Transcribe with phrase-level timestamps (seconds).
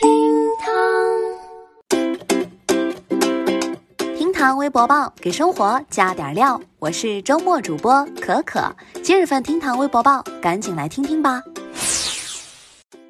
[0.00, 0.08] 厅
[0.60, 0.70] 堂
[4.16, 6.60] 厅堂微博报，给生活加点料。
[6.78, 8.72] 我是周末主播可可。
[9.02, 11.42] 今日份厅堂微博报，赶紧来听听吧。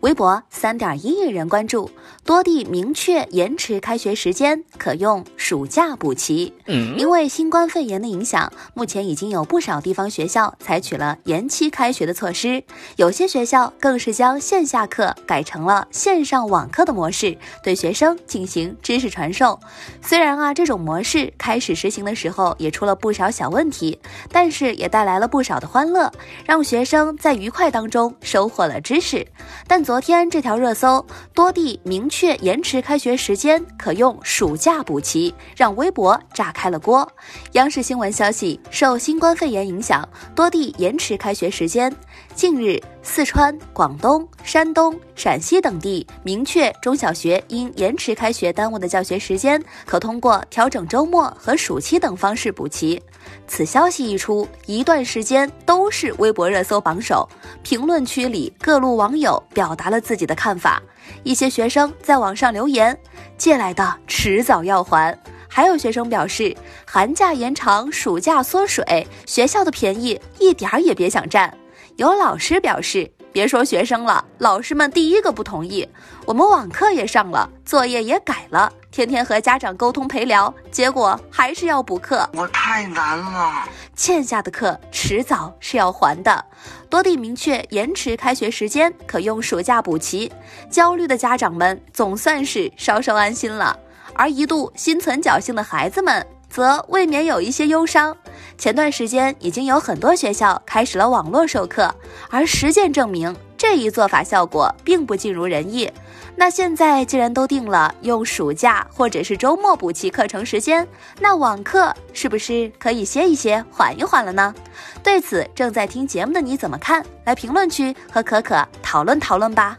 [0.00, 1.90] 微博三点一亿人关注，
[2.22, 6.54] 多地明确延迟开学时间，可用暑假补齐。
[6.96, 12.64] 因为新冠肺炎的影响，目前已经有不少地方学校采取了延期开学的措施，
[12.96, 19.60] 有些学校更是将线下课改成了线上网课的模式，对学生进行知识传授。
[20.00, 23.98] 虽然啊，这种模式开始实行的时候也出了不少小问题，
[24.32, 26.10] 但是也带来了不少的欢乐，
[26.46, 29.26] 让学生在愉快当中收获了知识。
[29.68, 37.10] 但昨天这条热搜，多地明确延迟开学时间，可用暑假补齐，让微博炸开了锅。
[37.52, 41.94] 央视新闻消息，受新冠肺炎影响，多地延迟开学时间。
[42.34, 53.00] 近日，四川、广东、山东、陕西等地明确中小学因延迟开学耽误的教学时间，可通过调整周末和暑期等方式补齐。
[53.46, 57.28] 此消息一出，一段时间都是微博热搜榜首。
[57.62, 60.82] 评论区里，各路网友表达了自己的看法。
[61.22, 62.98] 一些学生在网上留言
[63.38, 71.56] ：“借来的迟早要还。”还有学生表示：“寒假延长，暑假缩水，学校的便宜一点儿也别想占。”
[71.96, 75.88] 有老师表示：“别说学生了，老师们第一个不同意。
[76.26, 82.30] 我们网课也上了，作业也改了，天天和家长沟通陪聊，结果还是要补课。
[82.32, 86.44] 我太难了，欠下的课迟早是要还的。
[86.88, 90.30] 多地明确延迟开学时间，可用暑假补齐。
[90.70, 93.76] 焦虑的家长们总算是稍稍安心了，
[94.14, 98.16] 而一度心存侥幸的孩子们。”则未免有一些忧伤。
[98.56, 101.92] 前段时间已经有很多学校开始了网络授课，
[102.30, 105.90] 而实践证明这一做法效果并不尽如人意。
[106.36, 110.86] 那现在既然都定了用暑假或者是周末补齐课程时间，
[111.20, 114.54] 那网课是不是可以歇一歇、缓一缓了呢？
[115.02, 117.04] 对此，正在听节目的你怎么看？
[117.24, 119.78] 来评论区和可可讨论讨论吧。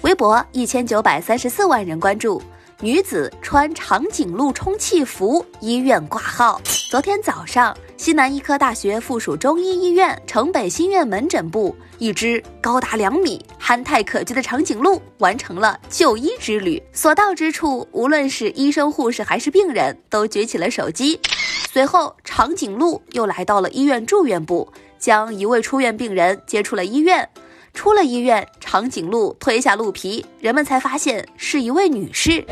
[0.00, 2.42] 微博一千九百三十四万人关注。
[2.80, 6.60] 女子穿长颈鹿充气服医院挂号。
[6.90, 16.82] 昨天早上，西南医科大学附属中医医院城北新院门诊部，一只高达两米、憨态可掬的长颈鹿完成了就医之旅。
[16.92, 21.18] 所到之处，无论是医生、护士还是病人，都举起了手机。
[21.72, 27.28] 随后，长颈鹿又来到了医院住院部，将一位出院病人接出了医院。
[27.74, 32.42] 出了医院，长颈鹿推下鹿皮，人们才发现是一位女士。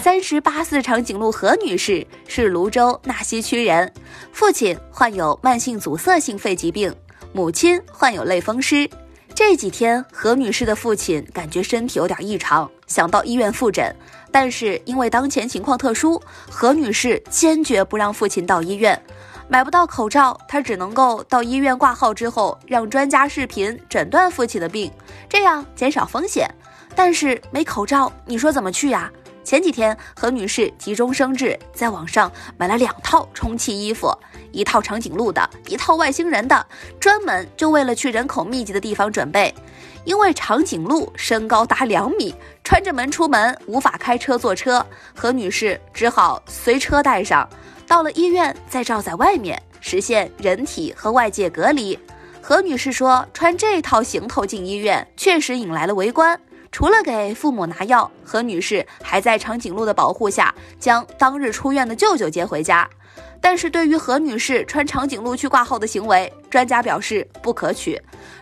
[0.00, 3.90] 三十八岁长颈鹿何女士是泸州纳溪区人，
[4.30, 6.94] 父亲患有慢性阻塞性肺疾病，
[7.32, 8.88] 母亲患有类风湿。
[9.34, 13.94] 这几天，何女士的父亲感觉身体有点异常，想到医院复诊，
[14.30, 19.00] 但是因为当前情况特殊，何女士坚决不让父亲到医院。
[19.50, 24.92] 买不到口罩，他只能够到医院挂号之后，让专家视频诊断父亲的病，
[25.26, 26.46] 这样减少风险。
[26.94, 29.10] 但是没口罩，你说怎么去呀？
[29.42, 34.14] 前几天何女士急中生智，在网上买了两套充气衣服，
[34.52, 36.66] 一套长颈鹿的，一套外星人的，
[37.00, 39.54] 专门就为了去人口密集的地方准备。
[40.04, 44.84] 因为长颈鹿身高达两米，穿着门出门无法开车坐车，
[45.14, 47.48] 何女士只好随车带上。
[47.88, 51.98] 到了医院，再罩在外面，实现人体和外界隔离。
[52.42, 56.38] 何女士说，穿这套行头进医院，确实引来了围观。
[56.70, 62.88] 除了给父母拿药，何女士还在长颈鹿的保护下，将当日出院的舅舅接回家。
[63.40, 68.00] 但是对于何女士穿长颈鹿去挂号的行为，专家表示不可取。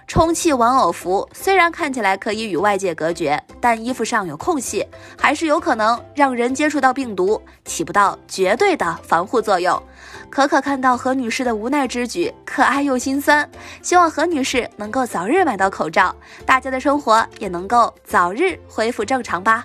[0.09, 4.87] 充气玩偶服虽然看起来可以与外界隔绝，但衣服上有空隙，
[5.19, 9.81] 还是有可能让人接触到病毒，起不到绝对的防护作用。
[10.31, 13.49] 可可看到何女士的无奈之举，可爱又心酸，
[13.83, 16.15] 希望何女士能够早日买到口罩，
[16.45, 19.65] 大家的生活也能够早日恢复正常吧。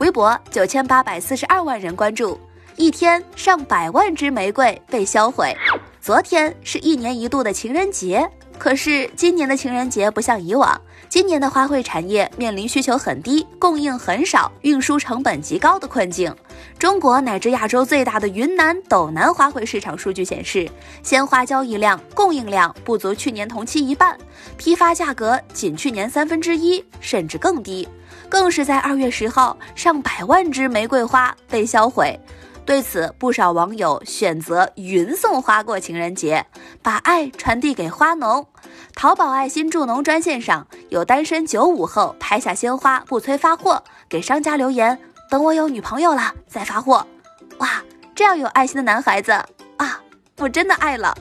[0.00, 2.38] 微博九千八百四十二万人关注。
[2.78, 5.52] 一天上百万支玫瑰被销毁。
[6.00, 8.26] 昨天是一年一度的情人节，
[8.56, 16.32] 可是今年的情人节不像以往，今年的花卉产业面临需求很低、供应很少、运输成本极高的困境。
[16.78, 20.70] 中国乃至亚洲最大的云南斗南花卉市场数据显示，
[21.02, 24.16] 鲜花交易量、供应量不足去年同期一半，
[24.56, 27.88] 批发价格仅去年三分之一，甚至更低。
[28.28, 32.18] 更是在二月十号，上百万支玫瑰花被销毁。
[32.68, 36.44] 对此，不少网友选择云送花过情人节，
[36.82, 38.46] 把爱传递给花农。
[38.94, 44.98] 淘宝爱心助农专线上有单身九五后拍下鲜花不催发货，给商家留言
[45.30, 47.06] ：“等我有女朋友了再发货。”
[47.56, 47.82] 哇，
[48.14, 49.32] 这样有爱心的男孩子
[49.78, 49.98] 啊，
[50.36, 51.16] 我真的爱了。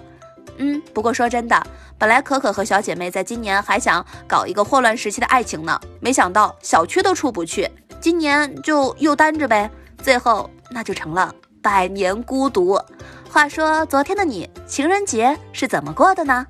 [0.57, 1.65] 嗯，不过说真的，
[1.97, 7.71] 本来可可和小姐妹在今年还想搞一个霍乱时期的爱情呢，没想到小区都出不去，
[8.01, 9.71] 今年就又单着呗，
[10.03, 12.79] 最后那就成了百年孤独。
[13.29, 16.45] 话说昨天的你情人节是怎么过的呢？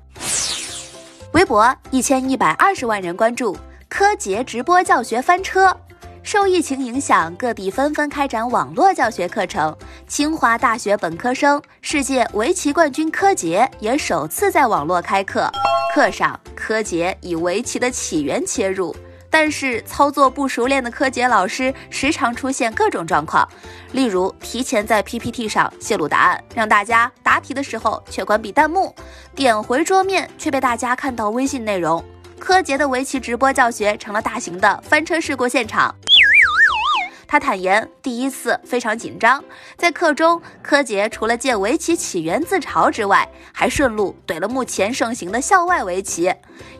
[1.32, 3.56] 微博一千一百二十万人关注，
[3.88, 5.76] 柯洁直播教学翻车。
[6.22, 9.74] 受疫情影响，各地纷纷开展网络教学课程。
[10.06, 15.50] 清华大学本科生、世界围棋冠军柯洁也首次在网络开课。
[15.94, 18.94] 课上，柯洁以围棋的起源切入，
[19.30, 23.48] 但是操作不熟练的柯洁老师时常出现各种状况，
[23.92, 28.94] 例如提前在 PPT 上泄露答案，让大家答题的时候却关闭弹幕，
[29.34, 32.04] 点回桌面却被大家看到微信内容。
[32.38, 35.94] 柯洁的围棋直播教学成了大型的翻车事故现场。
[37.30, 39.44] 他坦言，第一次非常紧张。
[39.76, 46.34] 在课中，柯洁除了借围棋起源自嘲之外，还顺路怼了目前盛行的校外围棋。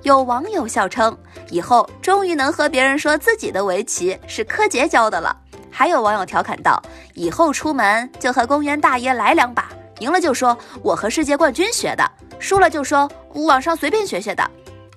[0.04, 1.14] 有网友笑称，
[1.50, 5.36] 以后终于能和别人说自己的围棋是柯洁教的了。
[5.70, 9.68] 还有网友调侃道，以后出门就和公园大爷来两把，
[9.98, 14.50] 赢了就说我和世界冠军学的，输了就说网上随便学学的。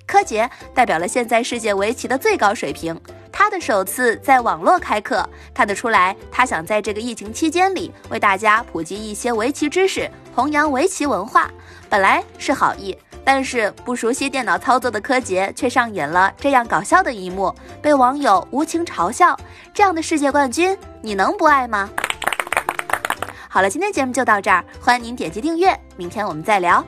[0.07, 2.97] 柯洁代表了现在世界围棋的最高水平。
[3.43, 11.49] 他的首次在网络开课，看得出来，他想在这个疫情期间里为大家普及一些围棋知识，弘扬围棋文化。
[11.89, 12.95] 本来是好意，
[13.25, 17.51] 但是不熟悉电脑操作的柯洁却上演了这样搞笑的一幕，
[17.81, 19.35] 被网友无情嘲笑。
[19.73, 21.89] 这样的世界冠军，你能不爱吗？
[23.49, 26.85] 好了，今天节目就到这儿，欢迎您点击订阅，明天我们再聊。